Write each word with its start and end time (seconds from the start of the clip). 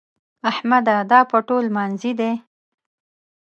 احمده! 0.49 0.97
دا 1.11 1.19
پټو 1.31 1.57
لمانځي 1.67 2.11
دی؟ 2.19 2.31